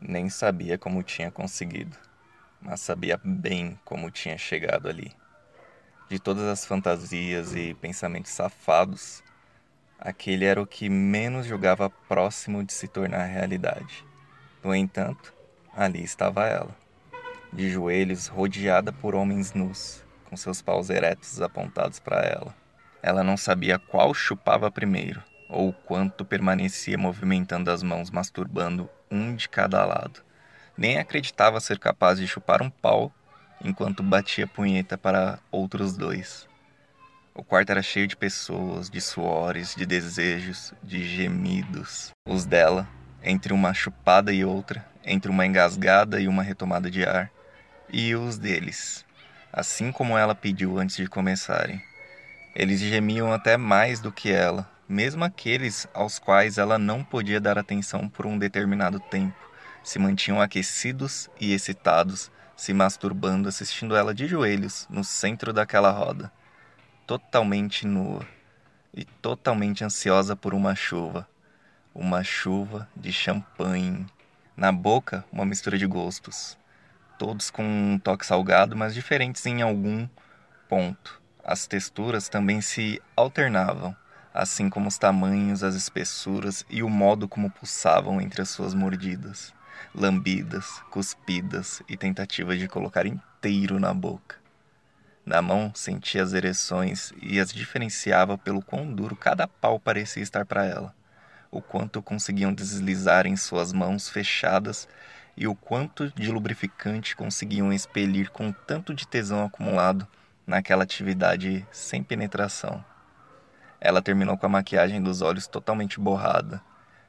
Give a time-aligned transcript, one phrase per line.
[0.00, 1.94] Nem sabia como tinha conseguido,
[2.58, 5.12] mas sabia bem como tinha chegado ali.
[6.08, 9.22] De todas as fantasias e pensamentos safados,
[9.98, 14.06] aquele era o que menos julgava próximo de se tornar realidade.
[14.64, 15.34] No entanto,
[15.76, 16.74] ali estava ela,
[17.52, 22.56] de joelhos, rodeada por homens nus, com seus paus eretos apontados para ela.
[23.02, 29.48] Ela não sabia qual chupava primeiro, ou quanto permanecia movimentando as mãos, masturbando um de
[29.48, 30.22] cada lado.
[30.76, 33.12] Nem acreditava ser capaz de chupar um pau
[33.62, 36.48] enquanto batia punheta para outros dois.
[37.34, 42.10] O quarto era cheio de pessoas, de suores, de desejos, de gemidos.
[42.28, 42.88] Os dela,
[43.22, 47.30] entre uma chupada e outra, entre uma engasgada e uma retomada de ar,
[47.92, 49.04] e os deles,
[49.52, 51.82] assim como ela pediu antes de começarem.
[52.54, 57.56] Eles gemiam até mais do que ela, mesmo aqueles aos quais ela não podia dar
[57.56, 59.38] atenção por um determinado tempo,
[59.82, 66.30] se mantinham aquecidos e excitados se masturbando assistindo ela de joelhos no centro daquela roda,
[67.06, 68.20] totalmente nua
[68.92, 71.26] e totalmente ansiosa por uma chuva,
[71.94, 74.04] uma chuva de champanhe.
[74.54, 76.58] Na boca, uma mistura de gostos,
[77.18, 80.06] todos com um toque salgado, mas diferentes em algum
[80.68, 81.18] ponto.
[81.42, 83.96] As texturas também se alternavam,
[84.32, 89.52] assim como os tamanhos, as espessuras e o modo como pulsavam entre as suas mordidas
[89.94, 94.36] lambidas, cuspidas e tentativas de colocar inteiro na boca.
[95.24, 100.44] Na mão sentia as ereções e as diferenciava pelo quão duro cada pau parecia estar
[100.44, 100.94] para ela,
[101.50, 104.88] o quanto conseguiam deslizar em suas mãos fechadas
[105.36, 110.06] e o quanto de lubrificante conseguiam expelir com tanto de tesão acumulado
[110.46, 112.84] naquela atividade sem penetração.
[113.80, 116.60] Ela terminou com a maquiagem dos olhos totalmente borrada,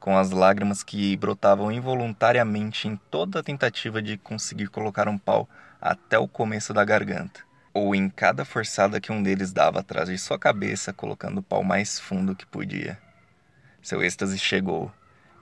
[0.00, 5.48] com as lágrimas que brotavam involuntariamente em toda a tentativa de conseguir colocar um pau
[5.80, 7.40] até o começo da garganta,
[7.74, 11.62] ou em cada forçada que um deles dava atrás de sua cabeça, colocando o pau
[11.62, 12.98] mais fundo que podia.
[13.82, 14.90] Seu êxtase chegou,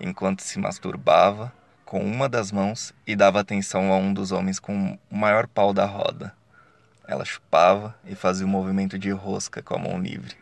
[0.00, 1.52] enquanto se masturbava
[1.84, 5.72] com uma das mãos e dava atenção a um dos homens com o maior pau
[5.72, 6.34] da roda.
[7.06, 10.34] Ela chupava e fazia o um movimento de rosca com a mão livre.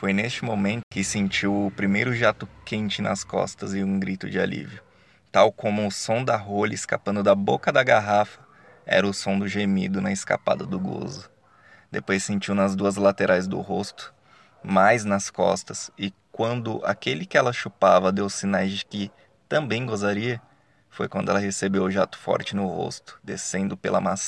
[0.00, 4.40] Foi neste momento que sentiu o primeiro jato quente nas costas e um grito de
[4.40, 4.82] alívio.
[5.30, 8.40] Tal como o som da rolha escapando da boca da garrafa,
[8.86, 11.30] era o som do gemido na escapada do gozo.
[11.92, 14.14] Depois sentiu nas duas laterais do rosto,
[14.64, 19.12] mais nas costas, e quando aquele que ela chupava deu sinais de que
[19.50, 20.40] também gozaria,
[20.88, 24.20] foi quando ela recebeu o jato forte no rosto, descendo pela maçã